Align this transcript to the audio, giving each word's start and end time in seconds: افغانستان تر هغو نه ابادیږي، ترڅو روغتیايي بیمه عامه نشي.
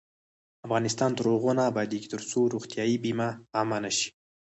افغانستان 0.65 1.09
تر 1.17 1.25
هغو 1.33 1.51
نه 1.59 1.63
ابادیږي، 1.71 2.07
ترڅو 2.13 2.39
روغتیايي 2.53 2.95
بیمه 3.03 3.29
عامه 3.57 3.77
نشي. 3.85 4.09